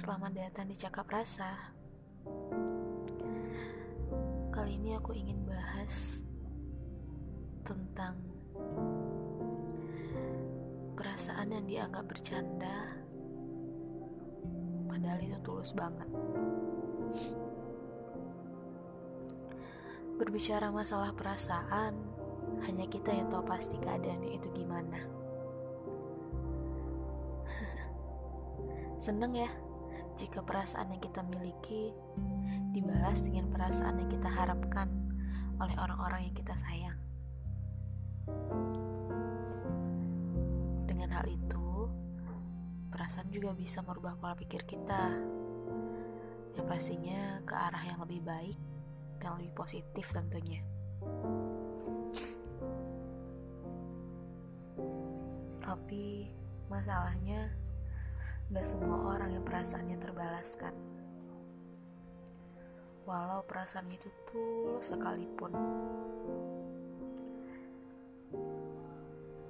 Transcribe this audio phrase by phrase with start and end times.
[0.00, 1.76] Selamat datang di Cakap Rasa.
[4.48, 6.24] Kali ini aku ingin bahas
[7.60, 8.16] tentang
[10.96, 12.96] perasaan yang dianggap bercanda,
[14.88, 16.08] padahal itu tulus banget.
[20.16, 21.92] Berbicara masalah perasaan,
[22.64, 25.04] hanya kita yang tahu pasti keadaannya itu gimana.
[29.04, 29.52] Seneng ya
[30.20, 31.96] jika perasaan yang kita miliki
[32.76, 34.92] dibalas dengan perasaan yang kita harapkan
[35.56, 37.00] oleh orang-orang yang kita sayang.
[40.84, 41.88] Dengan hal itu,
[42.92, 45.08] perasaan juga bisa merubah pola pikir kita.
[46.52, 48.58] Yang pastinya ke arah yang lebih baik
[49.24, 50.60] dan lebih positif tentunya.
[55.64, 56.28] Tapi
[56.68, 57.56] masalahnya
[58.50, 60.74] Gak semua orang yang perasaannya terbalaskan.
[63.06, 65.54] Walau perasaan itu tulus sekalipun.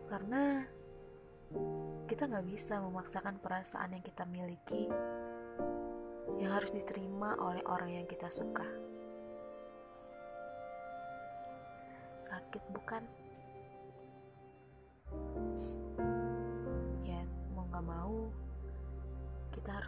[0.04, 0.68] Karena
[2.04, 4.84] kita gak bisa memaksakan perasaan yang kita miliki
[6.36, 8.68] yang harus diterima oleh orang yang kita suka.
[12.20, 13.19] Sakit bukan?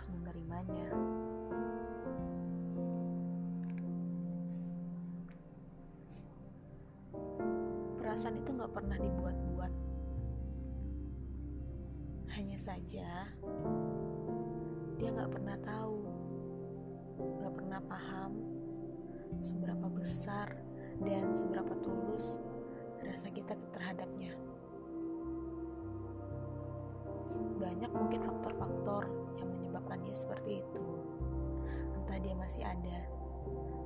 [0.03, 0.91] Harus menerimanya.
[8.03, 9.73] Perasaan itu gak pernah dibuat-buat.
[12.34, 13.30] Hanya saja,
[14.98, 16.03] dia gak pernah tahu,
[17.39, 18.42] gak pernah paham
[19.39, 20.50] seberapa besar
[21.06, 22.42] dan seberapa tulus
[23.06, 24.34] rasa kita terhadapnya.
[27.61, 29.07] Banyak mungkin faktor-faktor
[29.39, 30.87] yang menyebabkan dia seperti itu.
[31.98, 32.98] Entah dia masih ada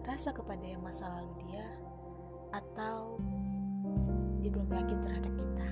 [0.07, 1.67] rasa kepada yang masa lalu dia,
[2.55, 3.19] atau
[4.39, 5.69] dia belum yakin terhadap kita.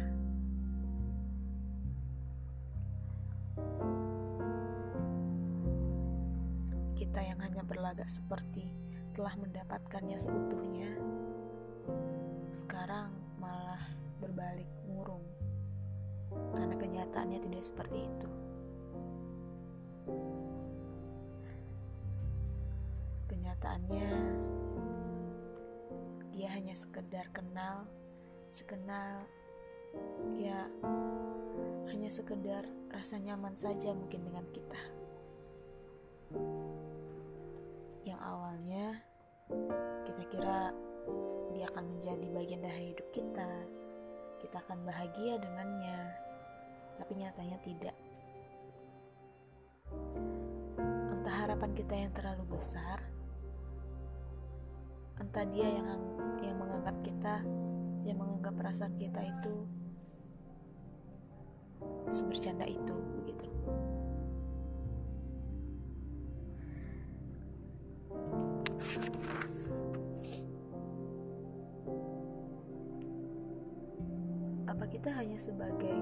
[6.98, 8.74] Kita yang hanya berlagak seperti
[9.14, 10.90] telah mendapatkannya seutuhnya,
[12.50, 13.86] sekarang malah
[14.18, 15.22] berbalik murung
[16.54, 18.28] karena kenyataannya tidak seperti itu.
[23.30, 24.08] Kenyataannya,
[26.34, 27.86] dia hanya sekedar kenal,
[28.50, 29.26] sekenal,
[30.38, 30.66] ya
[31.90, 34.80] hanya sekedar rasa nyaman saja mungkin dengan kita.
[38.04, 38.86] Yang awalnya
[40.06, 40.70] kita kira
[41.54, 43.50] dia akan menjadi bagian dari hidup kita,
[44.42, 45.98] kita akan bahagia dengannya,
[46.98, 47.96] tapi nyatanya tidak.
[51.10, 52.98] Entah harapan kita yang terlalu besar,
[55.20, 55.88] entah dia yang
[56.42, 57.40] yang menganggap kita,
[58.04, 59.54] yang menganggap perasaan kita itu
[62.12, 63.46] sebercanda itu, begitu.
[74.64, 75.96] Apa kita hanya sebagai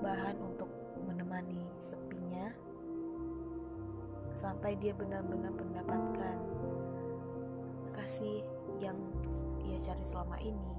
[0.00, 0.68] bahan untuk
[1.04, 2.48] menemani sepinya
[4.40, 6.36] sampai dia benar-benar mendapatkan
[7.92, 8.40] kasih
[8.80, 8.96] yang
[9.60, 10.72] ia cari selama ini.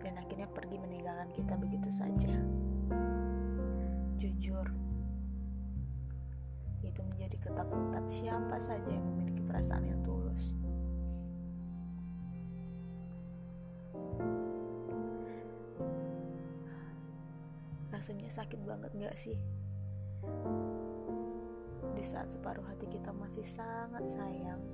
[0.00, 2.34] Dan akhirnya pergi meninggalkan kita begitu saja.
[4.16, 4.66] Jujur
[6.80, 10.56] itu menjadi ketakutan siapa saja yang memiliki perasaan yang tulus
[18.00, 19.36] rasanya sakit banget gak sih?
[21.92, 24.64] Di saat separuh hati kita masih sangat sayang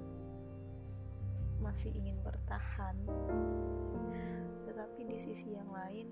[1.59, 2.94] masih ingin bertahan
[4.70, 6.06] tetapi di sisi yang lain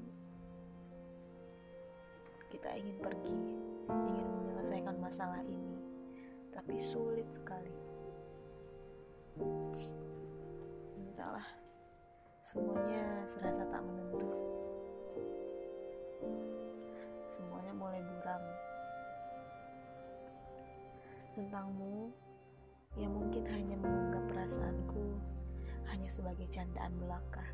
[2.51, 3.39] kita ingin pergi
[4.11, 5.79] ingin menyelesaikan masalah ini
[6.51, 7.79] tapi sulit sekali.
[10.99, 11.47] Entahlah
[12.43, 13.87] semuanya serasa tak
[21.35, 22.15] tentangmu
[22.95, 25.19] yang mungkin hanya menganggap perasaanku
[25.91, 27.45] hanya sebagai candaan belaka.